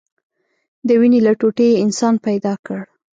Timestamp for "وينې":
0.99-1.19